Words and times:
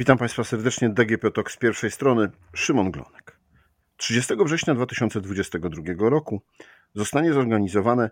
Witam 0.00 0.18
Państwa 0.18 0.44
serdecznie. 0.44 0.88
DGP 0.88 1.30
TOK 1.30 1.50
z 1.50 1.56
pierwszej 1.56 1.90
strony. 1.90 2.30
Szymon 2.54 2.90
Glonek. 2.90 3.36
30 3.96 4.34
września 4.44 4.74
2022 4.74 5.82
roku 5.98 6.42
zostanie 6.94 7.32
zorganizowane 7.32 8.10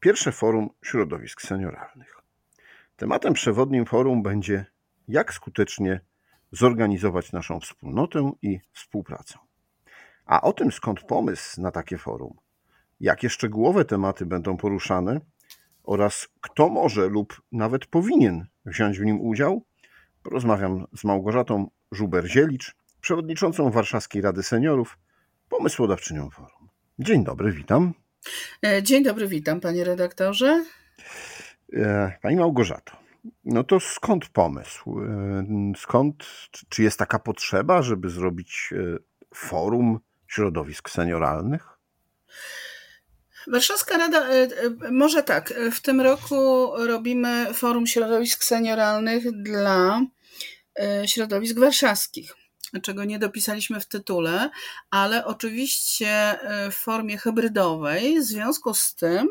pierwsze 0.00 0.32
forum 0.32 0.70
środowisk 0.82 1.42
senioralnych. 1.42 2.16
Tematem 2.96 3.34
przewodnim 3.34 3.86
forum 3.86 4.22
będzie 4.22 4.66
jak 5.08 5.34
skutecznie 5.34 6.00
zorganizować 6.52 7.32
naszą 7.32 7.60
wspólnotę 7.60 8.32
i 8.42 8.60
współpracę. 8.72 9.38
A 10.26 10.40
o 10.40 10.52
tym 10.52 10.72
skąd 10.72 11.00
pomysł 11.02 11.60
na 11.60 11.70
takie 11.70 11.98
forum, 11.98 12.36
jakie 13.00 13.30
szczegółowe 13.30 13.84
tematy 13.84 14.26
będą 14.26 14.56
poruszane 14.56 15.20
oraz 15.82 16.28
kto 16.40 16.68
może 16.68 17.06
lub 17.06 17.42
nawet 17.52 17.86
powinien 17.86 18.46
wziąć 18.64 18.98
w 18.98 19.04
nim 19.04 19.20
udział, 19.20 19.64
porozmawiam 20.22 20.86
z 20.96 21.04
Małgorzatą 21.04 21.70
Żuber-Zielicz, 21.92 22.74
przewodniczącą 23.00 23.70
Warszawskiej 23.70 24.22
Rady 24.22 24.42
Seniorów, 24.42 24.98
pomysłodawczynią 25.48 26.30
forum. 26.30 26.68
Dzień 26.98 27.24
dobry, 27.24 27.52
witam. 27.52 27.94
E, 28.64 28.82
dzień 28.82 29.04
dobry, 29.04 29.28
witam 29.28 29.60
panie 29.60 29.84
redaktorze. 29.84 30.64
E, 31.72 32.12
pani 32.22 32.36
Małgorzato, 32.36 32.92
no 33.44 33.64
to 33.64 33.80
skąd 33.80 34.28
pomysł? 34.28 35.00
E, 35.00 35.44
skąd, 35.76 36.26
czy 36.68 36.82
jest 36.82 36.98
taka 36.98 37.18
potrzeba, 37.18 37.82
żeby 37.82 38.10
zrobić 38.10 38.74
forum 39.34 40.00
środowisk 40.26 40.90
senioralnych? 40.90 41.78
Warszawska 43.46 43.98
Rada, 43.98 44.26
może 44.90 45.22
tak, 45.22 45.54
w 45.72 45.80
tym 45.80 46.00
roku 46.00 46.70
robimy 46.76 47.54
Forum 47.54 47.86
Środowisk 47.86 48.44
Senioralnych 48.44 49.42
dla 49.42 50.00
środowisk 51.06 51.58
warszawskich 51.58 52.34
czego 52.82 53.04
nie 53.04 53.18
dopisaliśmy 53.18 53.80
w 53.80 53.86
tytule, 53.86 54.50
ale 54.90 55.24
oczywiście 55.24 56.08
e, 56.08 56.70
w 56.70 56.74
formie 56.74 57.18
hybrydowej. 57.18 58.20
W 58.20 58.24
związku 58.24 58.74
z 58.74 58.94
tym 58.94 59.28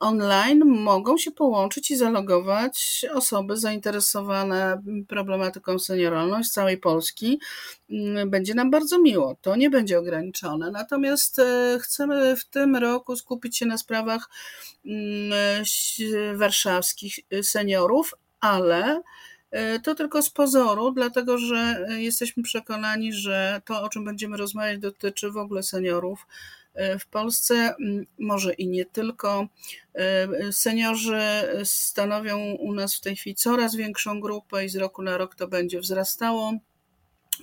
online 0.00 0.64
mogą 0.64 1.18
się 1.18 1.30
połączyć 1.30 1.90
i 1.90 1.96
zalogować 1.96 3.06
osoby 3.14 3.56
zainteresowane 3.56 4.82
problematyką 5.08 5.78
senioralną 5.78 6.44
z 6.44 6.50
całej 6.50 6.78
Polski. 6.78 7.40
Mm, 7.90 8.30
będzie 8.30 8.54
nam 8.54 8.70
bardzo 8.70 8.98
miło. 8.98 9.36
To 9.40 9.56
nie 9.56 9.70
będzie 9.70 9.98
ograniczone. 9.98 10.70
Natomiast 10.70 11.38
e, 11.38 11.78
chcemy 11.82 12.36
w 12.36 12.44
tym 12.44 12.76
roku 12.76 13.16
skupić 13.16 13.58
się 13.58 13.66
na 13.66 13.78
sprawach 13.78 14.30
mm, 14.86 15.64
warszawskich 16.36 17.14
seniorów, 17.42 18.14
ale 18.40 19.02
E, 19.52 19.80
to 19.80 19.94
tylko 19.94 20.22
z 20.22 20.30
pozoru, 20.30 20.92
dlatego 20.92 21.38
że 21.38 21.86
e, 21.88 22.02
jesteśmy 22.02 22.42
przekonani, 22.42 23.12
że 23.12 23.62
to, 23.64 23.82
o 23.82 23.88
czym 23.88 24.04
będziemy 24.04 24.36
rozmawiać, 24.36 24.78
dotyczy 24.78 25.30
w 25.30 25.36
ogóle 25.36 25.62
seniorów. 25.62 26.26
E, 26.74 26.98
w 26.98 27.06
Polsce, 27.06 27.74
może 28.18 28.54
i 28.54 28.68
nie 28.68 28.84
tylko, 28.84 29.48
seniorzy 30.50 31.22
stanowią 31.64 32.38
u 32.38 32.74
nas 32.74 32.94
w 32.94 33.00
tej 33.00 33.16
chwili 33.16 33.36
coraz 33.36 33.76
większą 33.76 34.20
grupę 34.20 34.64
i 34.64 34.68
z 34.68 34.76
roku 34.76 35.02
na 35.02 35.18
rok 35.18 35.34
to 35.34 35.48
będzie 35.48 35.80
wzrastało. 35.80 36.52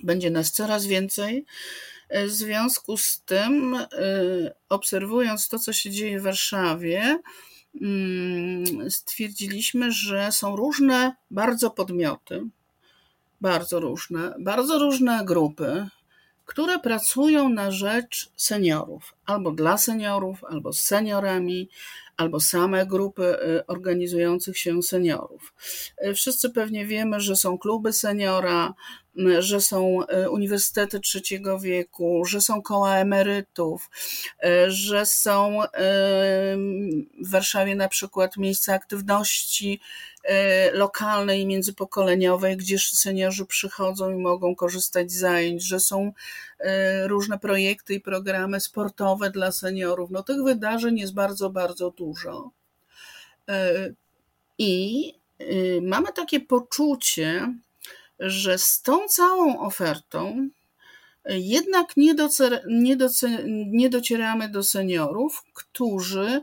Będzie 0.02 0.30
nas 0.30 0.52
coraz 0.52 0.86
więcej. 0.86 1.44
W 2.10 2.30
związku 2.30 2.96
z 2.96 3.22
tym, 3.26 3.76
obserwując 4.68 5.48
to, 5.48 5.58
co 5.58 5.72
się 5.72 5.90
dzieje 5.90 6.20
w 6.20 6.22
Warszawie, 6.22 7.18
Mm, 7.74 8.90
stwierdziliśmy, 8.90 9.92
że 9.92 10.32
są 10.32 10.56
różne 10.56 11.14
bardzo 11.30 11.70
podmioty, 11.70 12.42
bardzo 13.40 13.80
różne, 13.80 14.34
bardzo 14.38 14.78
różne 14.78 15.24
grupy, 15.24 15.86
które 16.50 16.78
pracują 16.78 17.48
na 17.48 17.70
rzecz 17.70 18.32
seniorów, 18.36 19.14
albo 19.26 19.50
dla 19.50 19.78
seniorów, 19.78 20.44
albo 20.44 20.72
z 20.72 20.82
seniorami, 20.82 21.68
albo 22.16 22.40
same 22.40 22.86
grupy 22.86 23.22
y, 23.22 23.66
organizujących 23.66 24.58
się 24.58 24.82
seniorów. 24.82 25.54
Y, 26.06 26.14
wszyscy 26.14 26.50
pewnie 26.50 26.86
wiemy, 26.86 27.20
że 27.20 27.36
są 27.36 27.58
kluby 27.58 27.92
seniora, 27.92 28.74
y, 29.18 29.42
że 29.42 29.60
są 29.60 29.98
uniwersytety 30.30 31.00
trzeciego 31.00 31.58
wieku, 31.58 32.24
że 32.24 32.40
są 32.40 32.62
koła 32.62 32.96
emerytów, 32.96 33.90
że 34.68 35.06
są 35.06 35.58
w 37.20 37.30
Warszawie 37.30 37.74
na 37.74 37.88
przykład 37.88 38.36
miejsca 38.36 38.74
aktywności 38.74 39.80
lokalnej 40.72 41.40
i 41.40 41.46
międzypokoleniowej, 41.46 42.56
gdzie 42.56 42.78
seniorzy 42.78 43.46
przychodzą 43.46 44.10
i 44.10 44.16
mogą 44.16 44.54
korzystać 44.54 45.12
z 45.12 45.18
zajęć, 45.18 45.62
że 45.62 45.80
są 45.80 46.12
różne 47.04 47.38
projekty 47.38 47.94
i 47.94 48.00
programy 48.00 48.60
sportowe 48.60 49.30
dla 49.30 49.52
seniorów. 49.52 50.10
No 50.10 50.22
tych 50.22 50.42
wydarzeń 50.42 50.98
jest 50.98 51.14
bardzo, 51.14 51.50
bardzo 51.50 51.90
dużo. 51.90 52.50
E, 53.48 53.92
I 54.58 55.14
y, 55.40 55.80
mamy 55.82 56.08
takie 56.12 56.40
poczucie, 56.40 57.54
że 58.18 58.58
z 58.58 58.82
tą 58.82 59.08
całą 59.08 59.60
ofertą 59.60 60.48
jednak 61.24 61.96
nie, 61.96 62.14
docer, 62.14 62.64
nie, 62.68 62.96
nie 63.46 63.90
docieramy 63.90 64.48
do 64.48 64.62
seniorów, 64.62 65.42
którzy 65.54 66.42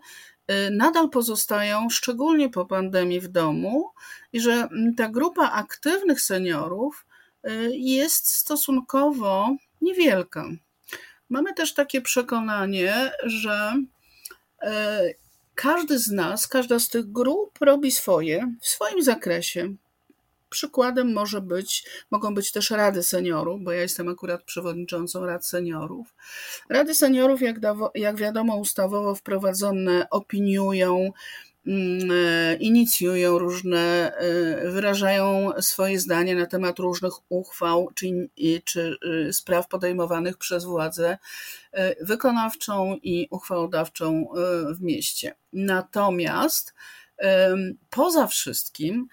nadal 0.71 1.09
pozostają, 1.09 1.89
szczególnie 1.89 2.49
po 2.49 2.65
pandemii, 2.65 3.19
w 3.19 3.27
domu, 3.27 3.91
i 4.33 4.39
że 4.39 4.67
ta 4.97 5.09
grupa 5.09 5.51
aktywnych 5.51 6.21
seniorów 6.21 7.05
y, 7.47 7.71
jest 7.73 8.27
stosunkowo 8.31 9.55
niewielka. 9.81 10.45
Mamy 11.29 11.53
też 11.53 11.73
takie 11.73 12.01
przekonanie, 12.01 13.11
że 13.23 13.73
każdy 15.55 15.99
z 15.99 16.11
nas, 16.11 16.47
każda 16.47 16.79
z 16.79 16.89
tych 16.89 17.11
grup 17.11 17.57
robi 17.61 17.91
swoje 17.91 18.53
w 18.61 18.67
swoim 18.67 19.03
zakresie. 19.03 19.73
Przykładem 20.49 21.13
może 21.13 21.41
być, 21.41 21.89
mogą 22.11 22.35
być 22.35 22.51
też 22.51 22.71
rady 22.71 23.03
seniorów, 23.03 23.63
bo 23.63 23.71
ja 23.71 23.81
jestem 23.81 24.07
akurat 24.07 24.43
przewodniczącą 24.43 25.25
rad 25.25 25.45
seniorów. 25.45 26.15
Rady 26.69 26.95
seniorów, 26.95 27.41
jak, 27.41 27.55
jak 27.95 28.15
wiadomo, 28.15 28.55
ustawowo 28.55 29.15
wprowadzone 29.15 30.09
opiniują, 30.09 31.11
Mm, 31.67 32.11
e, 32.11 32.55
inicjują 32.55 33.39
różne, 33.39 34.11
e, 34.17 34.71
wyrażają 34.71 35.51
swoje 35.61 35.99
zdanie 35.99 36.35
na 36.35 36.45
temat 36.45 36.79
różnych 36.79 37.13
uchwał 37.29 37.89
czy, 37.95 38.29
czy 38.63 38.97
y, 39.27 39.33
spraw 39.33 39.67
podejmowanych 39.67 40.37
przez 40.37 40.65
władzę 40.65 41.17
e, 41.71 42.05
wykonawczą 42.05 42.97
i 43.03 43.27
uchwałodawczą 43.31 44.27
w 44.75 44.81
mieście. 44.81 45.35
Natomiast 45.53 46.73
poza 47.89 48.27
wszystkim, 48.27 49.07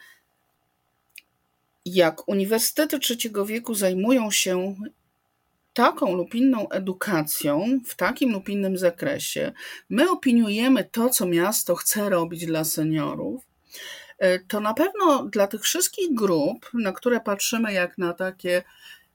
jak 1.84 2.28
uniwersytety 2.28 2.98
trzeciego 2.98 3.46
wieku 3.46 3.74
zajmują 3.74 4.30
się 4.30 4.74
taką 5.74 6.14
lub 6.14 6.34
inną 6.34 6.68
edukacją 6.68 7.80
w 7.86 7.94
takim 7.94 8.32
lub 8.32 8.48
innym 8.48 8.78
zakresie, 8.78 9.52
my 9.88 10.10
opiniujemy 10.10 10.84
to, 10.84 11.08
co 11.08 11.26
miasto 11.26 11.74
chce 11.74 12.08
robić 12.08 12.46
dla 12.46 12.64
seniorów, 12.64 13.44
e, 14.18 14.38
to 14.38 14.60
na 14.60 14.74
pewno 14.74 15.24
dla 15.24 15.46
tych 15.46 15.62
wszystkich 15.62 16.14
grup, 16.14 16.70
na 16.74 16.92
które 16.92 17.20
patrzymy 17.20 17.72
jak 17.72 17.98
na 17.98 18.12
takie 18.12 18.62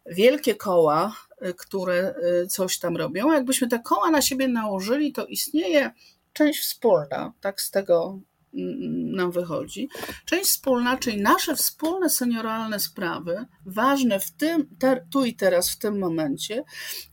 wielkie 0.05 0.55
koła, 0.55 1.15
e, 1.41 1.53
które 1.53 2.15
e, 2.43 2.47
coś 2.47 2.79
tam 2.79 2.97
robią, 2.97 3.31
jakbyśmy 3.31 3.67
te 3.67 3.79
koła 3.79 4.11
na 4.11 4.21
siebie 4.21 4.47
nałożyli, 4.47 5.13
to 5.13 5.25
istnieje 5.25 5.91
część 6.33 6.59
wspólna, 6.59 7.33
tak 7.41 7.61
z 7.61 7.71
tego 7.71 8.19
nam 8.53 9.31
wychodzi. 9.31 9.89
Część 10.25 10.49
wspólna, 10.49 10.97
czyli 10.97 11.21
nasze 11.21 11.55
wspólne 11.55 12.09
senioralne 12.09 12.79
sprawy, 12.79 13.45
ważne 13.65 14.19
w 14.19 14.31
tym, 14.31 14.69
tu 15.11 15.25
i 15.25 15.35
teraz, 15.35 15.71
w 15.71 15.77
tym 15.77 15.99
momencie, 15.99 16.63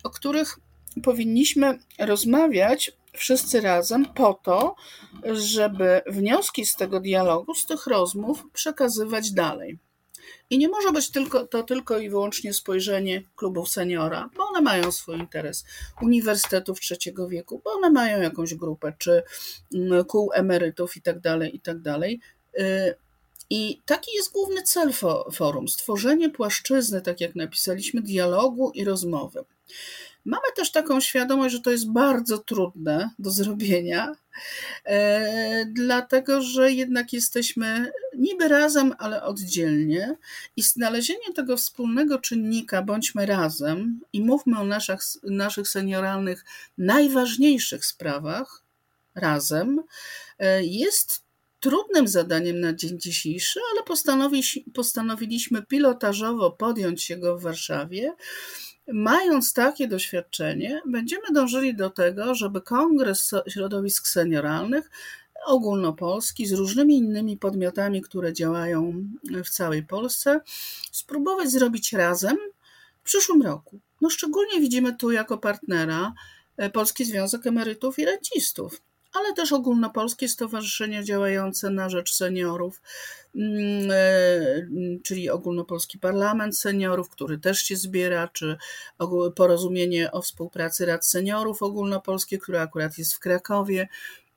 o 0.05 0.11
których 0.11 0.59
powinniśmy 1.03 1.79
rozmawiać 1.99 2.93
wszyscy 3.12 3.61
razem 3.61 4.06
po 4.06 4.35
to, 4.35 4.75
żeby 5.33 6.00
wnioski 6.06 6.67
z 6.67 6.77
tego 6.77 7.00
dialogu, 7.00 7.55
z 7.55 7.67
tych 7.67 7.87
rozmów 7.87 8.44
przekazywać 8.53 9.33
dalej. 9.33 9.79
I 10.50 10.58
nie 10.58 10.69
może 10.69 10.93
być 10.93 11.11
tylko, 11.11 11.46
to 11.46 11.62
tylko 11.62 11.99
i 11.99 12.11
wyłącznie 12.11 12.55
spojrzenie 12.55 13.23
klubów 13.37 13.69
seniora, 13.69 14.31
bo 14.37 14.49
one 14.49 14.61
mają 14.61 14.93
swój 14.93 15.19
interes, 15.19 15.64
uniwersytetów 16.02 16.81
trzeciego 16.81 17.28
wieku, 17.28 17.61
bo 17.64 17.73
one 17.73 17.90
mają 17.90 18.23
jakąś 18.23 18.55
grupę, 18.55 18.93
czy 18.99 19.23
mm, 19.75 20.05
kół 20.05 20.31
emerytów 20.32 20.96
i 20.96 21.02
tak 21.02 21.20
dalej, 21.20 21.56
i 21.56 21.61
tak. 21.61 21.76
Y, 22.58 22.94
I 23.50 23.81
taki 23.84 24.17
jest 24.17 24.32
główny 24.32 24.62
cel 24.62 24.93
forum: 25.32 25.69
stworzenie 25.69 26.31
płaszczyzny, 26.31 27.02
tak 27.02 27.20
jak 27.20 27.34
napisaliśmy, 27.34 28.02
dialogu 28.02 28.70
i 28.70 28.84
rozmowy. 28.84 29.44
Mamy 30.26 30.52
też 30.56 30.73
taką 30.73 31.00
świadomość, 31.00 31.55
że 31.55 31.61
to 31.61 31.70
jest 31.70 31.90
bardzo 31.93 32.38
trudne 32.38 33.11
do 33.19 33.31
zrobienia, 33.31 34.12
e, 34.84 35.67
dlatego 35.67 36.43
że 36.43 36.73
jednak 36.73 37.12
jesteśmy 37.12 37.93
niby 38.19 38.49
razem, 38.49 38.94
ale 38.99 39.23
oddzielnie 39.23 40.17
i 40.56 40.62
znalezienie 40.62 41.32
tego 41.34 41.56
wspólnego 41.56 42.19
czynnika, 42.19 42.82
bądźmy 42.82 43.26
razem 43.26 44.00
i 44.12 44.20
mówmy 44.20 44.58
o 44.58 44.64
naszych, 44.64 45.00
naszych 45.23 45.69
senioralnych 45.69 46.44
najważniejszych 46.78 47.84
sprawach 47.84 48.62
razem, 49.14 49.82
e, 50.38 50.64
jest 50.64 51.23
trudnym 51.61 52.08
zadaniem 52.08 52.61
na 52.61 52.73
dzień 52.73 53.00
dzisiejszy, 53.00 53.61
ale 53.73 53.82
postanowiliśmy 54.75 55.62
pilotażowo 55.62 56.50
podjąć 56.50 57.02
się 57.02 57.17
go 57.17 57.38
w 57.38 57.43
Warszawie. 57.43 58.12
Mając 58.93 59.53
takie 59.53 59.88
doświadczenie, 59.88 60.81
będziemy 60.87 61.23
dążyli 61.33 61.77
do 61.77 61.91
tego, 61.91 62.35
żeby 62.35 62.61
Kongres 62.61 63.35
Środowisk 63.49 64.09
Senioralnych 64.09 64.91
ogólnopolski 65.47 66.47
z 66.47 66.53
różnymi 66.53 66.97
innymi 66.97 67.37
podmiotami, 67.37 68.03
które 68.03 68.33
działają 68.33 69.05
w 69.44 69.50
całej 69.50 69.83
Polsce, 69.83 70.41
spróbować 70.93 71.50
zrobić 71.50 71.93
razem 71.93 72.37
w 73.00 73.03
przyszłym 73.03 73.43
roku. 73.43 73.81
No 74.00 74.11
szczególnie 74.11 74.61
widzimy 74.61 74.97
tu 74.97 75.11
jako 75.11 75.38
partnera 75.38 76.12
e, 76.56 76.71
Polski 76.71 77.05
Związek 77.05 77.47
Emerytów 77.47 77.99
i 77.99 78.05
Rencistów 78.05 78.83
ale 79.16 79.34
też 79.34 79.52
ogólnopolskie 79.52 80.28
stowarzyszenia 80.28 81.02
działające 81.02 81.70
na 81.70 81.88
rzecz 81.88 82.14
seniorów, 82.14 82.82
mm, 83.36 83.90
e, 83.90 85.00
czyli 85.02 85.30
Ogólnopolski 85.30 85.98
Parlament 85.98 86.58
Seniorów, 86.58 87.10
który 87.10 87.38
też 87.38 87.58
się 87.58 87.76
zbiera, 87.76 88.28
czy 88.28 88.56
porozumienie 89.36 90.12
o 90.12 90.22
współpracy 90.22 90.86
Rad 90.86 91.06
Seniorów 91.06 91.62
Ogólnopolskie, 91.62 92.38
które 92.38 92.60
akurat 92.60 92.98
jest 92.98 93.14
w 93.14 93.18
Krakowie 93.18 93.88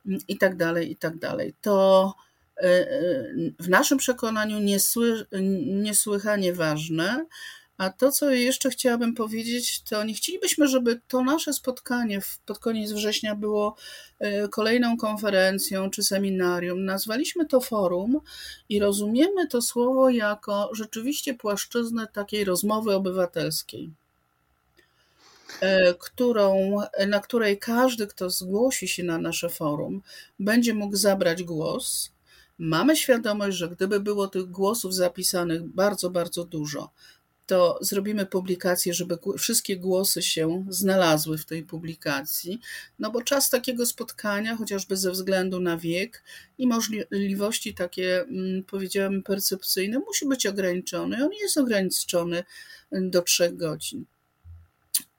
mm, 0.06 0.18
i 0.28 0.38
tak 0.38 0.56
dalej, 0.56 0.92
i 0.92 0.96
tak 0.96 1.18
dalej. 1.18 1.54
To 1.60 2.14
e, 2.56 2.62
e, 2.62 3.24
w 3.58 3.68
naszym 3.68 3.98
przekonaniu 3.98 4.58
niesły, 4.60 5.26
niesłychanie 5.66 6.54
ważne, 6.54 7.26
a 7.80 7.90
to, 7.90 8.12
co 8.12 8.30
jeszcze 8.30 8.70
chciałabym 8.70 9.14
powiedzieć, 9.14 9.82
to 9.82 10.04
nie 10.04 10.14
chcielibyśmy, 10.14 10.68
żeby 10.68 11.00
to 11.08 11.24
nasze 11.24 11.52
spotkanie 11.52 12.20
pod 12.46 12.58
koniec 12.58 12.92
września 12.92 13.34
było 13.34 13.76
e, 14.18 14.48
kolejną 14.48 14.96
konferencją 14.96 15.90
czy 15.90 16.02
seminarium. 16.02 16.84
Nazwaliśmy 16.84 17.46
to 17.46 17.60
forum 17.60 18.20
i 18.68 18.80
rozumiemy 18.80 19.48
to 19.48 19.62
słowo 19.62 20.10
jako 20.10 20.70
rzeczywiście 20.72 21.34
płaszczyznę 21.34 22.06
takiej 22.12 22.44
rozmowy 22.44 22.94
obywatelskiej 22.94 23.90
e, 25.60 25.94
którą, 25.94 26.76
na 27.08 27.20
której 27.20 27.58
każdy, 27.58 28.06
kto 28.06 28.30
zgłosi 28.30 28.88
się 28.88 29.02
na 29.02 29.18
nasze 29.18 29.48
forum, 29.48 30.02
będzie 30.38 30.74
mógł 30.74 30.96
zabrać 30.96 31.42
głos. 31.42 32.10
Mamy 32.58 32.96
świadomość, 32.96 33.56
że 33.56 33.68
gdyby 33.68 34.00
było 34.00 34.28
tych 34.28 34.50
głosów 34.50 34.94
zapisanych 34.94 35.62
bardzo, 35.62 36.10
bardzo 36.10 36.44
dużo, 36.44 36.90
to 37.50 37.78
zrobimy 37.80 38.26
publikację, 38.26 38.94
żeby 38.94 39.18
wszystkie 39.38 39.76
głosy 39.76 40.22
się 40.22 40.64
znalazły 40.68 41.38
w 41.38 41.44
tej 41.44 41.62
publikacji, 41.62 42.60
no 42.98 43.10
bo 43.10 43.22
czas 43.22 43.50
takiego 43.50 43.86
spotkania, 43.86 44.56
chociażby 44.56 44.96
ze 44.96 45.10
względu 45.10 45.60
na 45.60 45.76
wiek 45.76 46.22
i 46.58 46.66
możliwości 46.66 47.74
takie, 47.74 48.20
mm, 48.20 48.64
powiedziałabym, 48.64 49.22
percepcyjne, 49.22 49.98
musi 49.98 50.28
być 50.28 50.46
ograniczony. 50.46 51.24
On 51.24 51.30
jest 51.42 51.58
ograniczony 51.58 52.44
do 52.92 53.22
trzech 53.22 53.56
godzin. 53.56 54.04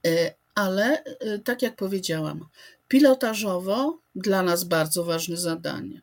E, 0.07 0.33
ale, 0.55 1.03
e, 1.03 1.39
tak 1.39 1.61
jak 1.61 1.75
powiedziałam, 1.75 2.45
pilotażowo 2.87 3.99
dla 4.15 4.43
nas 4.43 4.63
bardzo 4.63 5.03
ważne 5.03 5.37
zadanie. 5.37 6.01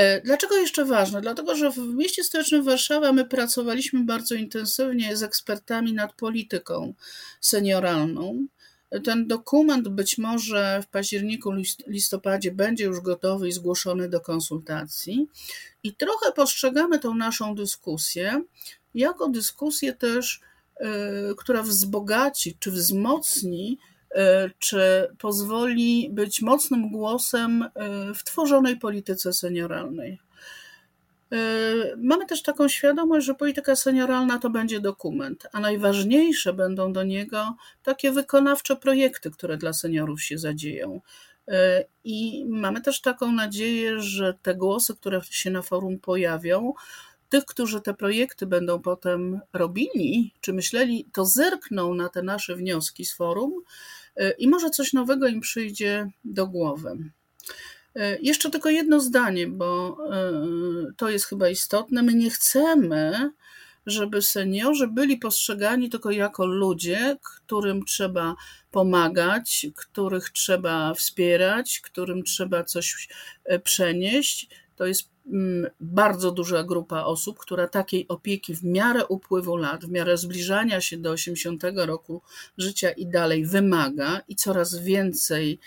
E, 0.00 0.20
dlaczego 0.20 0.56
jeszcze 0.56 0.84
ważne? 0.84 1.20
Dlatego, 1.20 1.56
że 1.56 1.70
w 1.70 1.78
mieście 1.78 2.24
stołecznym 2.24 2.62
Warszawa 2.64 3.12
my 3.12 3.24
pracowaliśmy 3.24 4.04
bardzo 4.04 4.34
intensywnie 4.34 5.16
z 5.16 5.22
ekspertami 5.22 5.92
nad 5.92 6.12
polityką 6.12 6.94
senioralną. 7.40 8.46
Ten 9.04 9.26
dokument 9.26 9.88
być 9.88 10.18
może 10.18 10.82
w 10.82 10.86
październiku, 10.86 11.52
listopadzie 11.86 12.52
będzie 12.52 12.84
już 12.84 13.00
gotowy 13.00 13.48
i 13.48 13.52
zgłoszony 13.52 14.08
do 14.08 14.20
konsultacji. 14.20 15.28
I 15.82 15.94
trochę 15.94 16.32
postrzegamy 16.32 16.98
tą 16.98 17.14
naszą 17.14 17.54
dyskusję 17.54 18.42
jako 18.94 19.28
dyskusję 19.28 19.92
też, 19.92 20.40
e, 20.76 20.88
która 21.36 21.62
wzbogaci 21.62 22.56
czy 22.60 22.70
wzmocni 22.70 23.78
czy 24.58 25.08
pozwoli 25.18 26.08
być 26.12 26.42
mocnym 26.42 26.90
głosem 26.90 27.62
e, 27.62 27.68
w 28.14 28.24
tworzonej 28.24 28.76
polityce 28.76 29.32
senioralnej. 29.32 30.18
E, 31.32 31.36
mamy 31.96 32.26
też 32.26 32.42
taką 32.42 32.68
świadomość, 32.68 33.26
że 33.26 33.34
polityka 33.34 33.76
senioralna 33.76 34.38
to 34.38 34.50
będzie 34.50 34.80
dokument, 34.80 35.46
a 35.52 35.60
najważniejsze 35.60 36.52
będą 36.52 36.92
do 36.92 37.02
niego 37.02 37.56
takie 37.82 38.12
wykonawcze 38.12 38.76
projekty, 38.76 39.30
które 39.30 39.56
dla 39.56 39.72
seniorów 39.72 40.22
się 40.22 40.38
zadzieją. 40.38 41.00
I 42.04 42.44
mamy 42.48 42.80
też 42.80 43.00
taką 43.00 43.32
nadzieję, 43.32 44.00
że 44.00 44.34
te 44.42 44.54
głosy, 44.54 44.96
które 44.96 45.20
się 45.30 45.50
na 45.50 45.62
forum 45.62 45.98
pojawią, 45.98 46.72
tych, 47.28 47.44
którzy 47.44 47.80
te 47.80 47.94
projekty 47.94 48.46
będą 48.46 48.82
potem 48.82 49.40
robili, 49.52 50.34
czy 50.40 50.52
myśleli, 50.52 51.06
to 51.12 51.24
zerkną 51.24 51.94
na 51.94 52.08
te 52.08 52.22
nasze 52.22 52.56
wnioski 52.56 53.04
z 53.04 53.14
forum 53.14 53.52
E, 53.52 53.99
i 54.38 54.48
może 54.48 54.70
coś 54.70 54.92
nowego 54.92 55.28
im 55.28 55.40
przyjdzie 55.40 56.06
do 56.24 56.46
głowy. 56.46 57.10
E, 57.96 58.18
jeszcze 58.20 58.50
tylko 58.50 58.70
jedno 58.70 59.00
zdanie, 59.00 59.46
bo 59.46 59.98
e, 60.12 60.32
to 60.96 61.10
jest 61.10 61.26
chyba 61.26 61.48
istotne. 61.48 62.02
My 62.02 62.14
nie 62.14 62.30
chcemy, 62.30 63.30
żeby 63.86 64.22
seniorzy 64.22 64.88
byli 64.88 65.18
postrzegani 65.18 65.90
tylko 65.90 66.10
jako 66.10 66.46
ludzie, 66.46 67.16
którym 67.22 67.84
trzeba 67.84 68.34
pomagać, 68.70 69.66
których 69.76 70.30
trzeba 70.30 70.94
wspierać, 70.94 71.80
którym 71.80 72.22
trzeba 72.22 72.64
coś 72.64 73.08
przenieść. 73.64 74.48
To 74.80 74.86
jest 74.86 75.08
mm, 75.26 75.70
bardzo 75.80 76.30
duża 76.30 76.64
grupa 76.64 77.04
osób, 77.04 77.38
która 77.38 77.68
takiej 77.68 78.08
opieki 78.08 78.54
w 78.54 78.64
miarę 78.64 79.06
upływu 79.06 79.56
lat, 79.56 79.84
w 79.84 79.90
miarę 79.90 80.16
zbliżania 80.16 80.80
się 80.80 80.96
do 80.96 81.10
80 81.10 81.62
roku 81.76 82.22
życia 82.58 82.90
i 82.90 83.06
dalej 83.06 83.46
wymaga 83.46 84.20
i 84.28 84.36
coraz 84.36 84.78
więcej 84.78 85.58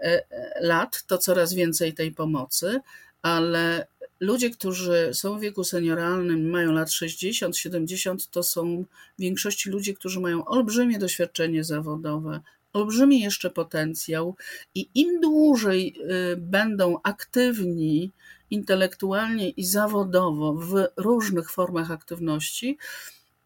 e, 0.00 0.04
e, 0.30 0.58
lat, 0.60 1.04
to 1.06 1.18
coraz 1.18 1.54
więcej 1.54 1.94
tej 1.94 2.12
pomocy, 2.12 2.80
ale 3.22 3.86
ludzie, 4.20 4.50
którzy 4.50 5.10
są 5.12 5.38
w 5.38 5.40
wieku 5.40 5.64
senioralnym, 5.64 6.50
mają 6.50 6.72
lat 6.72 6.92
60, 6.92 7.56
70, 7.56 8.30
to 8.30 8.42
są 8.42 8.84
w 9.18 9.20
większości 9.22 9.70
ludzie, 9.70 9.94
którzy 9.94 10.20
mają 10.20 10.44
olbrzymie 10.44 10.98
doświadczenie 10.98 11.64
zawodowe, 11.64 12.40
olbrzymi 12.74 13.20
jeszcze 13.20 13.50
potencjał 13.50 14.36
i 14.74 14.90
im 14.94 15.20
dłużej 15.20 15.96
y, 16.32 16.36
będą 16.36 16.98
aktywni 17.02 18.12
intelektualnie 18.50 19.50
i 19.50 19.64
zawodowo 19.64 20.52
w 20.54 20.86
różnych 20.96 21.50
formach 21.50 21.90
aktywności, 21.90 22.78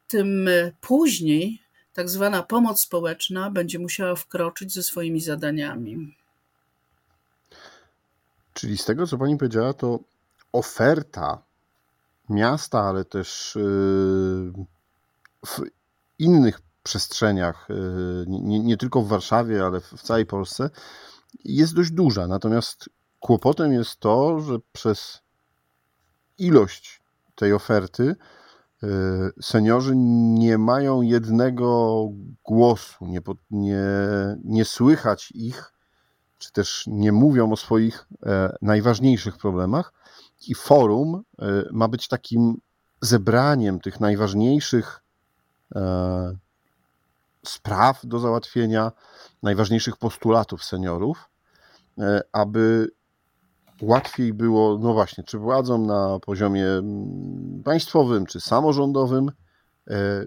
tym 0.08 0.49
później 0.80 1.62
tak 1.92 2.08
zwana 2.08 2.42
pomoc 2.42 2.80
społeczna 2.80 3.50
będzie 3.50 3.78
musiała 3.78 4.14
wkroczyć 4.14 4.75
ze 4.75 4.82
swoimi 4.82 5.20
zadaniami. 5.20 6.16
Czyli 8.54 8.78
z 8.78 8.85
tego, 8.85 9.06
co 9.06 9.18
Pani 9.18 9.37
powiedziała, 9.37 9.73
to 9.73 10.00
oferta 10.52 11.42
miasta, 12.28 12.80
ale 12.80 13.04
też 13.04 13.56
y, 13.56 13.61
w 15.47 15.61
innych 16.18 16.61
przestrzeniach, 16.88 17.71
y, 17.71 18.25
nie, 18.28 18.61
nie, 18.61 18.76
tylko 18.76 19.02
w 19.02 19.09
Warszawie, 19.09 19.64
ale 19.64 19.80
w 19.80 20.02
całej 20.02 20.26
Polsce, 20.26 20.71
jest 21.45 21.75
dość 21.75 21.90
duża. 21.90 22.26
Natomiast 22.26 22.88
kłopotem 23.21 23.73
jest 23.73 24.00
to, 24.00 24.40
że 24.40 24.59
przez 24.73 25.21
ilość 26.38 27.02
tej 27.35 27.52
oferty 27.52 28.16
y, 28.83 28.87
seniorzy 29.42 29.92
nie 29.97 30.59
mają 30.59 31.02
jednego 31.02 32.09
głosu, 32.45 33.07
nie, 33.07 33.21
nie, 33.50 33.87
nie 34.45 34.64
słychać 34.64 35.33
ich, 35.35 35.73
czy 36.38 36.52
też 36.52 36.85
nie 36.87 37.12
mówią 37.12 37.52
o 37.52 37.57
swoich 37.57 38.07
e, 38.26 38.57
najważniejszych 38.62 39.38
problemach. 39.38 39.92
I 40.49 40.54
forum 40.54 41.23
e, 41.38 41.45
ma 41.73 41.88
być 41.88 42.09
takim 42.09 42.61
zebraniem 43.00 43.80
tych 43.80 44.00
najważniejszych 44.00 45.02
e, 45.75 46.37
spraw 47.49 48.00
do 48.07 48.19
załatwienia, 48.19 48.93
najważniejszych 49.43 49.97
postulatów 49.97 50.64
seniorów, 50.64 51.31
e, 51.99 52.21
aby 52.33 52.90
łatwiej 53.83 54.33
było, 54.33 54.78
no 54.78 54.93
właśnie, 54.93 55.25
czy 55.25 55.38
władzom 55.38 55.87
na 55.87 56.19
poziomie 56.21 56.67
mm, 56.67 57.62
państwowym, 57.64 58.26
czy 58.26 58.40
samorządowym, 58.40 59.33
e, 59.90 60.25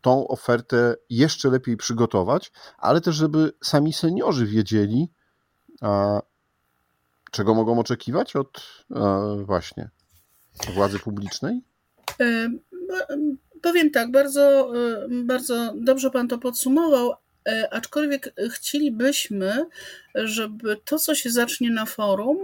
tą 0.00 0.28
ofertę 0.28 0.94
jeszcze 1.10 1.50
lepiej 1.50 1.76
przygotować, 1.76 2.52
ale 2.78 3.00
też, 3.00 3.14
żeby 3.14 3.52
sami 3.62 3.92
seniorzy 3.92 4.46
wiedzieli, 4.46 5.10
czego 7.30 7.54
mogą 7.54 7.78
oczekiwać 7.78 8.36
od 8.36 8.62
właśnie 9.44 9.90
władzy 10.74 10.98
publicznej? 10.98 11.60
Powiem 13.64 13.90
tak, 13.90 14.10
bardzo, 14.10 14.72
e, 14.76 15.08
bardzo 15.08 15.72
dobrze 15.76 16.10
Pan 16.10 16.28
to 16.28 16.38
podsumował, 16.38 17.12
e, 17.48 17.68
aczkolwiek 17.72 18.34
chcielibyśmy, 18.50 19.66
żeby 20.14 20.76
to, 20.84 20.98
co 20.98 21.14
się 21.14 21.30
zacznie 21.30 21.70
na 21.70 21.86
forum, 21.86 22.38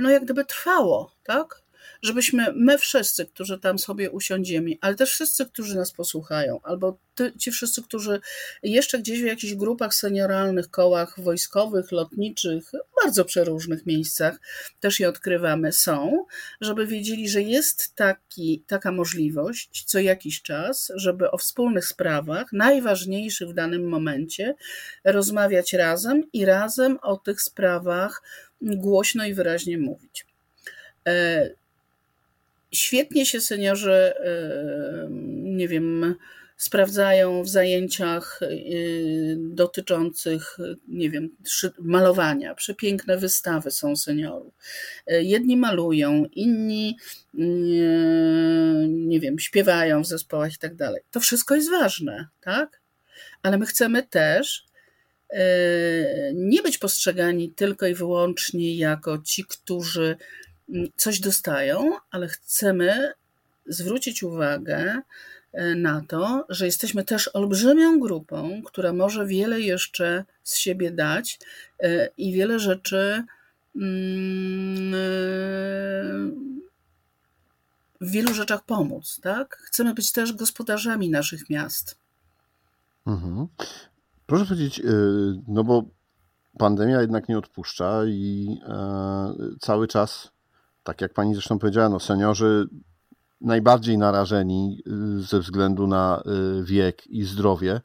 no 0.00 0.10
jak 0.10 0.24
gdyby 0.24 0.44
trwało, 0.44 1.14
tak? 1.24 1.61
Żebyśmy 2.02 2.46
my 2.54 2.78
wszyscy, 2.78 3.26
którzy 3.26 3.58
tam 3.58 3.78
sobie 3.78 4.10
usiądziemy, 4.10 4.70
ale 4.80 4.94
też 4.94 5.10
wszyscy, 5.10 5.46
którzy 5.46 5.76
nas 5.76 5.92
posłuchają, 5.92 6.60
albo 6.62 6.98
ty, 7.14 7.32
ci 7.38 7.50
wszyscy, 7.50 7.82
którzy 7.82 8.20
jeszcze 8.62 8.98
gdzieś 8.98 9.22
w 9.22 9.26
jakichś 9.26 9.54
grupach 9.54 9.94
senioralnych, 9.94 10.70
kołach 10.70 11.20
wojskowych, 11.20 11.92
lotniczych, 11.92 12.72
bardzo 13.04 13.24
przeróżnych 13.24 13.86
miejscach 13.86 14.40
też 14.80 15.00
je 15.00 15.08
odkrywamy, 15.08 15.72
są, 15.72 16.26
żeby 16.60 16.86
wiedzieli, 16.86 17.28
że 17.28 17.42
jest 17.42 17.94
taki, 17.94 18.64
taka 18.66 18.92
możliwość 18.92 19.84
co 19.84 19.98
jakiś 19.98 20.42
czas, 20.42 20.92
żeby 20.94 21.30
o 21.30 21.38
wspólnych 21.38 21.86
sprawach, 21.86 22.52
najważniejszych 22.52 23.48
w 23.48 23.54
danym 23.54 23.88
momencie, 23.88 24.54
rozmawiać 25.04 25.72
razem 25.72 26.22
i 26.32 26.44
razem 26.44 26.98
o 27.02 27.16
tych 27.16 27.42
sprawach 27.42 28.22
głośno 28.60 29.24
i 29.24 29.34
wyraźnie 29.34 29.78
mówić. 29.78 30.26
E, 32.72 32.76
Świetnie 32.76 33.26
się 33.26 33.40
seniorzy, 33.40 34.12
nie 35.42 35.68
wiem, 35.68 36.14
sprawdzają 36.56 37.42
w 37.42 37.48
zajęciach 37.48 38.40
dotyczących, 39.36 40.58
nie 40.88 41.10
wiem, 41.10 41.36
malowania. 41.78 42.54
Przepiękne 42.54 43.18
wystawy 43.18 43.70
są 43.70 43.96
seniorów. 43.96 44.54
Jedni 45.06 45.56
malują, 45.56 46.24
inni, 46.32 46.96
nie 48.88 49.20
wiem, 49.20 49.38
śpiewają 49.38 50.02
w 50.02 50.06
zespołach 50.06 50.54
i 50.54 50.58
tak 50.58 50.74
dalej. 50.74 51.02
To 51.10 51.20
wszystko 51.20 51.54
jest 51.54 51.70
ważne, 51.70 52.28
tak? 52.40 52.80
Ale 53.42 53.58
my 53.58 53.66
chcemy 53.66 54.02
też 54.02 54.66
nie 56.34 56.62
być 56.62 56.78
postrzegani 56.78 57.50
tylko 57.50 57.86
i 57.86 57.94
wyłącznie 57.94 58.76
jako 58.76 59.18
ci, 59.18 59.44
którzy 59.44 60.16
coś 60.96 61.20
dostają, 61.20 61.92
ale 62.10 62.28
chcemy 62.28 63.12
zwrócić 63.66 64.22
uwagę 64.22 65.02
e, 65.52 65.74
na 65.74 66.02
to, 66.08 66.46
że 66.48 66.66
jesteśmy 66.66 67.04
też 67.04 67.30
olbrzymią 67.34 68.00
grupą, 68.00 68.62
która 68.64 68.92
może 68.92 69.26
wiele 69.26 69.60
jeszcze 69.60 70.24
z 70.42 70.56
siebie 70.56 70.90
dać 70.90 71.38
e, 71.80 72.08
i 72.16 72.32
wiele 72.32 72.58
rzeczy 72.58 73.24
mm, 73.76 74.94
e, 74.94 74.98
w 78.00 78.10
wielu 78.10 78.34
rzeczach 78.34 78.64
pomóc, 78.64 79.20
tak? 79.22 79.56
Chcemy 79.56 79.94
być 79.94 80.12
też 80.12 80.32
gospodarzami 80.32 81.10
naszych 81.10 81.50
miast. 81.50 81.96
Mhm. 83.06 83.46
Proszę 84.26 84.44
powiedzieć, 84.44 84.82
no 85.48 85.64
bo 85.64 85.84
pandemia 86.58 87.00
jednak 87.00 87.28
nie 87.28 87.38
odpuszcza 87.38 88.04
i 88.06 88.56
cały 89.60 89.88
czas 89.88 90.32
tak 90.84 91.00
jak 91.00 91.12
pani 91.12 91.34
zresztą 91.34 91.58
powiedziała, 91.58 91.88
no 91.88 92.00
seniorzy 92.00 92.68
najbardziej 93.40 93.98
narażeni 93.98 94.82
y, 95.18 95.22
ze 95.22 95.40
względu 95.40 95.86
na 95.86 96.22
y, 96.60 96.64
wiek 96.64 97.06
i 97.06 97.24
zdrowie, 97.24 97.80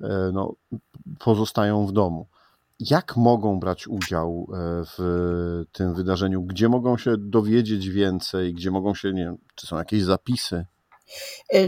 y, 0.00 0.06
no, 0.32 0.54
pozostają 1.18 1.86
w 1.86 1.92
domu. 1.92 2.26
Jak 2.80 3.16
mogą 3.16 3.60
brać 3.60 3.88
udział 3.88 4.48
w 4.96 5.64
tym 5.72 5.94
wydarzeniu? 5.94 6.42
Gdzie 6.42 6.68
mogą 6.68 6.98
się 6.98 7.16
dowiedzieć 7.16 7.88
więcej? 7.88 8.54
Gdzie 8.54 8.70
mogą 8.70 8.94
się, 8.94 9.12
nie 9.12 9.24
wiem, 9.24 9.38
czy 9.54 9.66
są 9.66 9.76
jakieś 9.76 10.02
zapisy? 10.02 10.66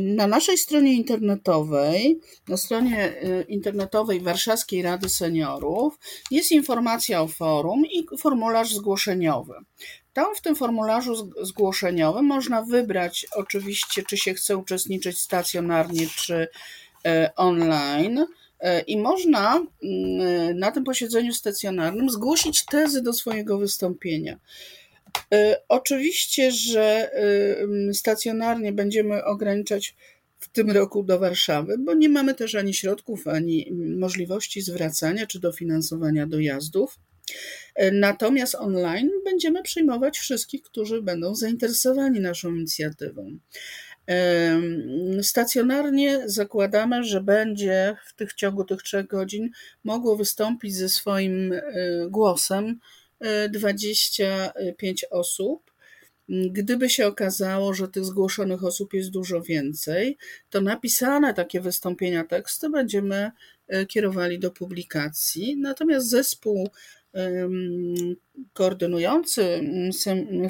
Na 0.01 0.27
naszej 0.27 0.59
stronie 0.59 0.93
internetowej, 0.93 2.21
na 2.49 2.57
stronie 2.57 3.15
internetowej 3.49 4.21
Warszawskiej 4.21 4.83
Rady 4.83 5.09
Seniorów 5.09 5.99
jest 6.31 6.53
informacja 6.53 7.23
o 7.23 7.29
forum 7.29 7.83
i 7.87 8.07
formularz 8.19 8.75
zgłoszeniowy. 8.75 9.55
Tam 10.13 10.35
w 10.35 10.41
tym 10.41 10.57
formularzu 10.57 11.31
zgłoszeniowym 11.43 12.25
można 12.25 12.63
wybrać 12.63 13.27
oczywiście, 13.33 14.03
czy 14.03 14.17
się 14.17 14.35
chce 14.35 14.57
uczestniczyć 14.57 15.19
stacjonarnie, 15.19 16.07
czy 16.17 16.49
e, 17.07 17.31
online. 17.37 18.27
I 18.87 18.99
można 18.99 19.67
na 20.55 20.71
tym 20.73 20.85
posiedzeniu 20.85 21.33
stacjonarnym 21.33 22.11
zgłosić 22.11 22.65
tezy 22.65 23.03
do 23.03 23.13
swojego 23.13 23.59
wystąpienia. 23.59 24.39
E, 25.35 25.61
oczywiście, 25.69 26.51
że 26.53 27.11
stacjonarnie 27.93 28.73
będziemy 28.73 29.25
ograniczać 29.25 29.97
w 30.39 30.49
tym 30.49 30.71
roku 30.71 31.03
do 31.03 31.19
Warszawy, 31.19 31.77
bo 31.79 31.95
nie 31.95 32.09
mamy 32.09 32.35
też 32.35 32.55
ani 32.55 32.75
środków, 32.75 33.27
ani 33.27 33.73
możliwości 33.99 34.63
zwracania 34.63 35.27
czy 35.27 35.41
dofinansowania 35.41 36.27
dojazdów. 36.27 36.99
Natomiast 37.93 38.55
online 38.55 39.11
będziemy 39.25 39.63
przyjmować 39.63 40.19
wszystkich, 40.19 40.63
którzy 40.63 41.03
będą 41.03 41.35
zainteresowani 41.35 42.21
naszą 42.21 42.55
inicjatywą. 42.55 43.39
Stacjonarnie 45.23 46.23
zakładamy, 46.25 47.05
że 47.05 47.21
będzie 47.21 47.97
w 48.07 48.15
tych 48.15 48.33
ciągu 48.33 48.65
tych 48.65 48.83
trzech 48.83 49.07
godzin 49.07 49.51
mogło 49.85 50.17
wystąpić 50.17 50.75
ze 50.77 50.89
swoim 50.89 51.53
głosem 52.09 52.79
25 53.51 55.05
e, 55.05 55.11
osób. 55.11 55.73
Gdyby 56.29 56.91
się 56.91 57.07
okazało, 57.07 57.75
że 57.75 57.89
tych 57.89 58.05
zgłoszonych 58.05 58.65
osób 58.65 58.95
jest 58.95 59.11
dużo 59.11 59.43
więcej, 59.43 60.17
to 60.51 60.61
napisane 60.61 61.35
takie 61.35 61.61
wystąpienia 61.61 62.25
teksty 62.25 62.71
będziemy 62.71 63.31
e, 63.69 63.87
kierowali 63.87 64.39
do 64.39 64.51
publikacji. 64.51 65.57
Natomiast 65.57 66.09
zespół 66.09 66.69
koordynujący 68.53 69.61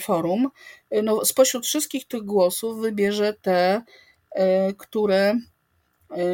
forum 0.01 0.49
no, 1.03 1.25
spośród 1.25 1.67
wszystkich 1.67 2.09
tych 2.09 2.23
głosów 2.23 2.81
wybierze 2.81 3.35
te, 3.43 3.83
e, 4.31 4.73
które 4.73 5.35
e, 6.11 6.27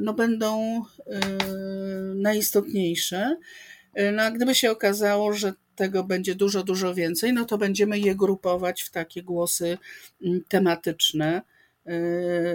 no, 0.00 0.14
będą 0.14 0.82
e, 1.06 1.20
najistotniejsze. 2.14 3.36
No, 4.12 4.22
a 4.22 4.30
gdyby 4.30 4.54
się 4.54 4.70
okazało, 4.70 5.32
że 5.32 5.52
tego 5.76 6.04
będzie 6.04 6.34
dużo, 6.34 6.62
dużo 6.62 6.94
więcej, 6.94 7.32
no 7.32 7.44
to 7.44 7.58
będziemy 7.58 7.98
je 7.98 8.14
grupować 8.14 8.82
w 8.82 8.90
takie 8.90 9.22
głosy 9.22 9.78
tematyczne. 10.48 11.42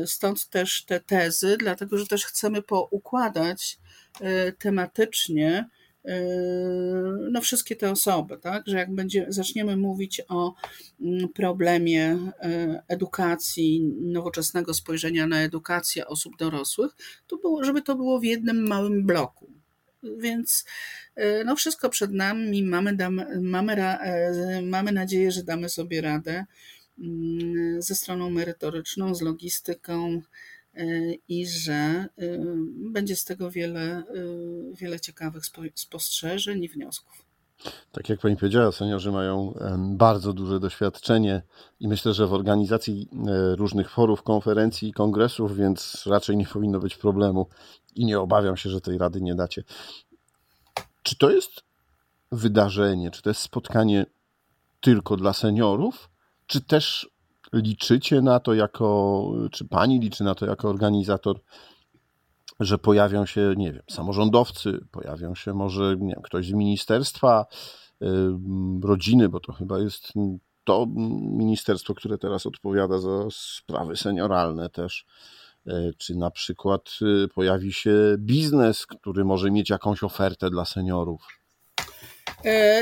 Stąd 0.05 0.49
też 0.49 0.85
te 0.85 0.99
tezy, 0.99 1.57
dlatego 1.57 1.97
że 1.97 2.07
też 2.07 2.25
chcemy 2.25 2.61
poukładać 2.61 3.79
tematycznie 4.59 5.65
Yy, 6.05 7.29
no 7.31 7.41
wszystkie 7.41 7.75
te 7.75 7.91
osoby, 7.91 8.37
tak? 8.37 8.63
Że 8.67 8.77
jak 8.77 8.95
będzie, 8.95 9.25
zaczniemy 9.29 9.77
mówić 9.77 10.21
o 10.27 10.53
mm, 11.01 11.29
problemie 11.29 12.17
edukacji, 12.87 13.93
nowoczesnego 14.01 14.73
spojrzenia 14.73 15.27
na 15.27 15.41
edukację 15.41 16.07
osób 16.07 16.37
dorosłych, 16.37 16.95
to 17.27 17.37
było, 17.37 17.63
żeby 17.63 17.81
to 17.81 17.95
było 17.95 18.19
w 18.19 18.23
jednym 18.23 18.67
małym 18.67 19.05
bloku. 19.05 19.58
Więc 20.03 20.65
yy, 21.17 21.43
no 21.45 21.55
wszystko 21.55 21.89
przed 21.89 22.11
nami, 22.11 22.63
mamy, 22.63 22.95
damy, 22.95 23.41
mamy, 23.41 23.75
mamy 24.63 24.91
nadzieję, 24.91 25.31
że 25.31 25.43
damy 25.43 25.69
sobie 25.69 26.01
radę 26.01 26.45
mm, 26.99 27.81
ze 27.81 27.95
stroną 27.95 28.29
merytoryczną, 28.29 29.15
z 29.15 29.21
logistyką, 29.21 30.21
i 31.27 31.47
że 31.47 32.05
będzie 32.91 33.15
z 33.15 33.25
tego 33.25 33.51
wiele, 33.51 34.03
wiele 34.73 34.99
ciekawych 34.99 35.43
spostrzeżeń 35.75 36.63
i 36.63 36.69
wniosków. 36.69 37.25
Tak 37.91 38.09
jak 38.09 38.19
Pani 38.19 38.37
powiedziała, 38.37 38.71
seniorzy 38.71 39.11
mają 39.11 39.53
bardzo 39.79 40.33
duże 40.33 40.59
doświadczenie 40.59 41.41
i 41.79 41.87
myślę, 41.87 42.13
że 42.13 42.27
w 42.27 42.33
organizacji 42.33 43.09
e, 43.27 43.55
różnych 43.55 43.91
forów, 43.91 44.23
konferencji 44.23 44.89
i 44.89 44.93
kongresów, 44.93 45.57
więc 45.57 46.03
raczej 46.05 46.37
nie 46.37 46.45
powinno 46.45 46.79
być 46.79 46.95
problemu 46.95 47.47
i 47.95 48.05
nie 48.05 48.19
obawiam 48.19 48.57
się, 48.57 48.69
że 48.69 48.81
tej 48.81 48.97
rady 48.97 49.21
nie 49.21 49.35
dacie. 49.35 49.63
Czy 51.03 51.17
to 51.17 51.29
jest 51.29 51.63
wydarzenie, 52.31 53.11
czy 53.11 53.21
to 53.21 53.29
jest 53.29 53.41
spotkanie 53.41 54.05
tylko 54.81 55.17
dla 55.17 55.33
seniorów, 55.33 56.09
czy 56.47 56.61
też 56.61 57.09
liczycie 57.53 58.21
na 58.21 58.39
to 58.39 58.53
jako, 58.53 59.23
czy 59.51 59.65
pani 59.65 59.99
liczy 59.99 60.23
na 60.23 60.35
to 60.35 60.45
jako 60.45 60.69
organizator, 60.69 61.39
że 62.59 62.77
pojawią 62.77 63.25
się, 63.25 63.53
nie 63.57 63.73
wiem, 63.73 63.83
samorządowcy, 63.89 64.85
pojawią 64.91 65.35
się 65.35 65.53
może 65.53 65.97
wiem, 65.97 66.21
ktoś 66.23 66.47
z 66.47 66.53
ministerstwa 66.53 67.45
rodziny, 68.83 69.29
bo 69.29 69.39
to 69.39 69.53
chyba 69.53 69.79
jest 69.79 70.13
to 70.63 70.85
ministerstwo, 71.31 71.95
które 71.95 72.17
teraz 72.17 72.45
odpowiada 72.45 72.99
za 72.99 73.09
sprawy 73.31 73.95
senioralne 73.95 74.69
też. 74.69 75.05
Czy 75.97 76.15
na 76.15 76.31
przykład 76.31 76.89
pojawi 77.35 77.73
się 77.73 77.91
biznes, 78.17 78.85
który 78.85 79.25
może 79.25 79.51
mieć 79.51 79.69
jakąś 79.69 80.03
ofertę 80.03 80.49
dla 80.49 80.65
seniorów? 80.65 81.21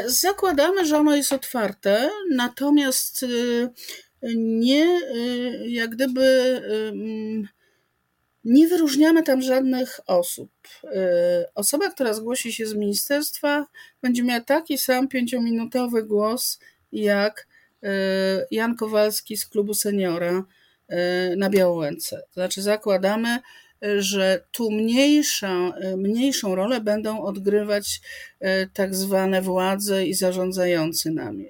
Zakładamy, 0.05 0.85
że 0.85 0.97
ono 0.97 1.15
jest 1.15 1.33
otwarte, 1.33 2.09
natomiast 2.31 3.25
nie 4.35 5.01
jak 5.67 5.89
gdyby 5.89 6.61
nie 8.43 8.67
wyróżniamy 8.67 9.23
tam 9.23 9.41
żadnych 9.41 9.99
osób. 10.07 10.51
Osoba, 11.55 11.89
która 11.89 12.13
zgłosi 12.13 12.53
się 12.53 12.65
z 12.65 12.73
ministerstwa, 12.73 13.65
będzie 14.01 14.23
miała 14.23 14.41
taki 14.41 14.77
sam 14.77 15.07
pięciominutowy 15.07 16.03
głos 16.03 16.59
jak 16.91 17.47
Jan 18.51 18.75
Kowalski 18.75 19.37
z 19.37 19.47
klubu 19.47 19.73
seniora 19.73 20.43
na 21.37 21.49
Białołęce. 21.49 22.21
Znaczy, 22.33 22.61
zakładamy, 22.61 23.39
że 23.97 24.43
tu 24.51 24.71
mniejsza, 24.71 25.73
mniejszą 25.97 26.55
rolę 26.55 26.81
będą 26.81 27.21
odgrywać 27.21 28.01
tak 28.73 28.95
zwane 28.95 29.41
władze 29.41 30.05
i 30.05 30.13
zarządzający 30.13 31.11
nami. 31.11 31.49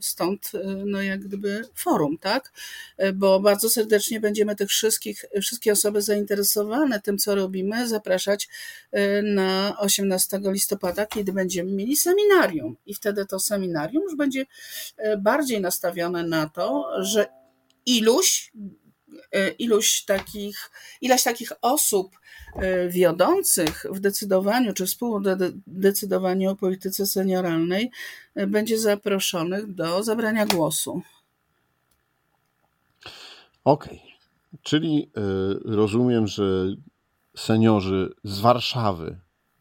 Stąd 0.00 0.52
no 0.86 1.02
jak 1.02 1.20
gdyby 1.20 1.62
forum, 1.74 2.18
tak? 2.18 2.52
Bo 3.14 3.40
bardzo 3.40 3.70
serdecznie 3.70 4.20
będziemy 4.20 4.56
tych 4.56 4.68
wszystkich, 4.68 5.24
wszystkie 5.42 5.72
osoby 5.72 6.02
zainteresowane 6.02 7.00
tym, 7.00 7.18
co 7.18 7.34
robimy, 7.34 7.88
zapraszać 7.88 8.48
na 9.22 9.76
18 9.78 10.40
listopada, 10.44 11.06
kiedy 11.06 11.32
będziemy 11.32 11.72
mieli 11.72 11.96
seminarium. 11.96 12.76
I 12.86 12.94
wtedy 12.94 13.26
to 13.26 13.40
seminarium 13.40 14.02
już 14.02 14.16
będzie 14.16 14.46
bardziej 15.18 15.60
nastawione 15.60 16.24
na 16.24 16.48
to, 16.48 16.88
że 16.98 17.39
iluś 17.86 18.52
E, 19.32 19.48
ilość 19.48 20.04
takich, 20.04 20.70
ilość 21.00 21.24
takich 21.24 21.52
osób 21.62 22.18
e, 22.54 22.88
wiodących 22.88 23.86
w 23.90 24.00
decydowaniu 24.00 24.72
czy 24.74 24.86
współdecydowaniu 24.86 26.50
o 26.50 26.56
polityce 26.56 27.06
senioralnej 27.06 27.90
e, 28.34 28.46
będzie 28.46 28.78
zaproszonych 28.78 29.74
do 29.74 30.02
zabrania 30.02 30.46
głosu. 30.46 31.02
Okej, 33.64 33.98
okay. 33.98 34.60
czyli 34.62 35.10
rozumiem, 35.64 36.26
że 36.26 36.44
seniorzy 37.36 38.14
z 38.24 38.40
Warszawy 38.40 39.18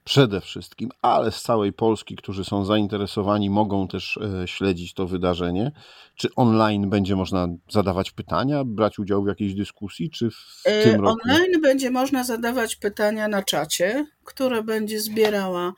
przede 0.10 0.42
wszystkim, 0.42 0.90
ale 1.02 1.32
z 1.32 1.42
całej 1.42 1.74
Polski, 1.74 2.16
którzy 2.16 2.44
są 2.44 2.66
zainteresowani, 2.66 3.50
mogą 3.50 3.88
też 3.88 4.20
e, 4.44 4.48
śledzić 4.48 4.94
to 4.94 5.08
wydarzenie. 5.08 5.72
Czy 6.16 6.36
online 6.36 6.90
będzie 6.90 7.16
można 7.16 7.48
zadawać 7.72 8.12
pytania, 8.12 8.64
brać 8.64 9.00
udział 9.00 9.24
w 9.24 9.28
jakiejś 9.28 9.54
dyskusji, 9.54 10.10
czy 10.10 10.32
w 10.32 10.62
e, 10.66 10.84
tym 10.84 11.02
roku? 11.02 11.20
Online 11.24 11.62
będzie 11.62 11.92
można 11.92 12.24
zadawać 12.24 12.76
pytania 12.76 13.28
na 13.28 13.44
czacie, 13.44 14.06
które 14.24 14.64
będzie 14.64 15.02
zbierała 15.02 15.74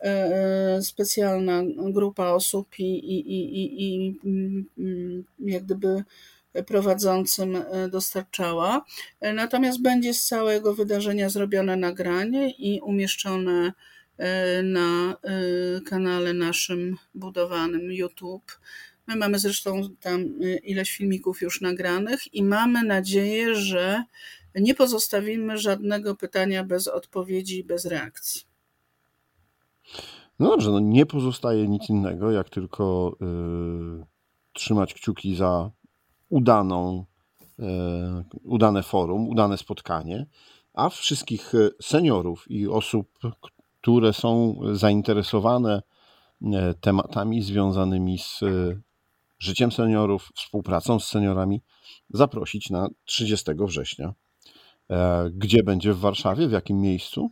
e, 0.00 0.82
specjalna 0.82 1.62
grupa 1.76 2.30
osób 2.30 2.78
i, 2.78 2.82
i, 2.82 3.20
i, 3.30 3.62
i, 3.62 3.84
i 3.86 4.14
jak 5.38 5.64
gdyby 5.64 6.04
prowadzącym 6.66 7.58
dostarczała. 7.90 8.84
Natomiast 9.34 9.82
będzie 9.82 10.14
z 10.14 10.26
całego 10.26 10.74
wydarzenia 10.74 11.28
zrobione 11.28 11.76
nagranie 11.76 12.50
i 12.50 12.80
umieszczone 12.80 13.72
e, 14.18 14.62
na 14.62 15.16
e, 15.22 15.80
kanale 15.80 16.34
naszym 16.34 16.96
budowanym 17.14 17.92
YouTube. 17.92 18.58
My 19.06 19.16
mamy 19.16 19.38
zresztą 19.38 19.82
tam 20.00 20.20
e, 20.20 20.56
ileś 20.56 20.96
filmików 20.96 21.42
już 21.42 21.60
nagranych 21.60 22.34
i 22.34 22.42
mamy 22.42 22.84
nadzieję, 22.84 23.54
że 23.54 24.04
nie 24.54 24.74
pozostawimy 24.74 25.58
żadnego 25.58 26.16
pytania 26.16 26.64
bez 26.64 26.88
odpowiedzi 26.88 27.64
bez 27.64 27.84
reakcji. 27.84 28.42
No 30.38 30.48
dobrze, 30.48 30.70
no 30.70 30.80
nie 30.80 31.06
pozostaje 31.06 31.68
nic 31.68 31.88
innego, 31.88 32.30
jak 32.30 32.50
tylko 32.50 33.16
yy, 33.20 34.06
trzymać 34.52 34.94
kciuki 34.94 35.36
za 35.36 35.70
udaną, 36.32 37.04
e, 37.58 38.24
udane 38.44 38.82
forum, 38.82 39.28
udane 39.28 39.58
spotkanie, 39.58 40.26
a 40.74 40.88
wszystkich 40.88 41.54
e, 41.54 41.70
seniorów 41.82 42.50
i 42.50 42.68
osób, 42.68 43.18
które 43.80 44.12
są 44.12 44.58
zainteresowane 44.72 45.82
e, 46.42 46.74
tematami 46.80 47.42
związanymi 47.42 48.18
z 48.18 48.40
życiem 49.38 49.72
seniorów, 49.72 50.32
współpracą 50.36 51.00
z 51.00 51.08
seniorami, 51.08 51.62
zaprosić 52.10 52.70
na 52.70 52.88
30 53.04 53.50
września. 53.58 54.14
Gdzie 55.32 55.62
będzie 55.62 55.92
w 55.92 55.98
Warszawie, 55.98 56.48
w 56.48 56.52
jakim 56.52 56.80
miejscu? 56.80 57.30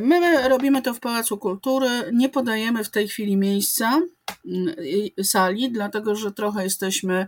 My 0.00 0.48
robimy 0.48 0.82
to 0.82 0.94
w 0.94 1.00
Pałacu 1.00 1.38
Kultury. 1.38 1.88
Nie 2.12 2.28
podajemy 2.28 2.84
w 2.84 2.90
tej 2.90 3.08
chwili 3.08 3.36
miejsca 3.36 4.00
sali, 5.22 5.72
dlatego 5.72 6.14
że 6.14 6.32
trochę 6.32 6.64
jesteśmy 6.64 7.26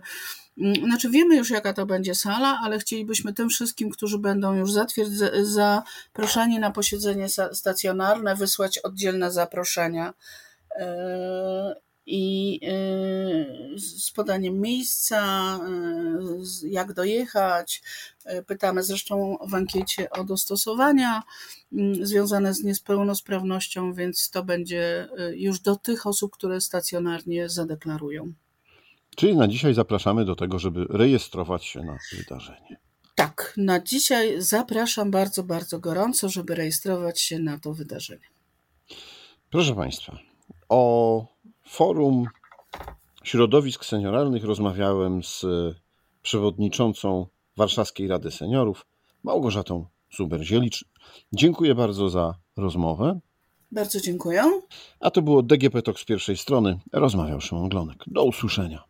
Mm, 0.57 0.75
znaczy 0.75 1.09
wiemy 1.09 1.35
już, 1.35 1.49
jaka 1.49 1.73
to 1.73 1.85
będzie 1.85 2.15
sala, 2.15 2.59
ale 2.63 2.79
chcielibyśmy 2.79 3.33
tym 3.33 3.49
wszystkim, 3.49 3.89
którzy 3.89 4.19
będą 4.19 4.53
już 4.53 4.71
zaproszeni 5.41 6.59
na 6.59 6.71
posiedzenie 6.71 7.27
stacjonarne, 7.53 8.35
wysłać 8.35 8.77
oddzielne 8.77 9.31
zaproszenia. 9.31 10.13
E, 10.79 11.75
i 12.07 12.59
e, 12.63 13.79
z 13.79 14.11
podaniem 14.11 14.61
miejsca, 14.61 15.19
e, 16.63 16.69
jak 16.69 16.93
dojechać. 16.93 17.81
Pytamy 18.47 18.83
zresztą 18.83 19.37
w 19.47 19.53
ankiecie 19.55 20.09
o 20.09 20.23
dostosowania 20.23 21.23
związane 22.01 22.53
z 22.53 22.63
niepełnosprawnością, 22.63 23.93
więc 23.93 24.29
to 24.29 24.43
będzie 24.43 25.07
już 25.35 25.59
do 25.59 25.75
tych 25.75 26.07
osób, 26.07 26.31
które 26.31 26.61
stacjonarnie 26.61 27.49
zadeklarują. 27.49 28.33
Czyli 29.15 29.35
na 29.35 29.47
dzisiaj 29.47 29.73
zapraszamy 29.73 30.25
do 30.25 30.35
tego, 30.35 30.59
żeby 30.59 30.85
rejestrować 30.89 31.65
się 31.65 31.83
na 31.83 31.97
wydarzenie. 32.17 32.79
Tak, 33.15 33.53
na 33.57 33.79
dzisiaj 33.79 34.41
zapraszam 34.41 35.11
bardzo, 35.11 35.43
bardzo 35.43 35.79
gorąco, 35.79 36.29
żeby 36.29 36.55
rejestrować 36.55 37.21
się 37.21 37.39
na 37.39 37.59
to 37.59 37.73
wydarzenie. 37.73 38.27
Proszę 39.51 39.75
Państwa, 39.75 40.19
o 40.69 41.25
forum 41.67 42.25
środowisk 43.23 43.85
senioralnych 43.85 44.43
rozmawiałem 44.43 45.23
z 45.23 45.45
przewodniczącą 46.21 47.27
Warszawskiej 47.57 48.07
Rady 48.07 48.31
Seniorów, 48.31 48.85
Małgorzatą 49.23 49.85
Zuber-Zielicz. 50.17 50.85
Dziękuję 51.33 51.75
bardzo 51.75 52.09
za 52.09 52.35
rozmowę. 52.57 53.19
Bardzo 53.71 54.01
dziękuję. 54.01 54.61
A 54.99 55.11
to 55.11 55.21
było 55.21 55.43
DGP 55.43 55.81
Talk 55.81 55.99
z 55.99 56.05
pierwszej 56.05 56.37
strony. 56.37 56.79
Rozmawiał 56.93 57.41
Szymon 57.41 57.69
Glonek. 57.69 58.03
Do 58.07 58.23
usłyszenia. 58.23 58.83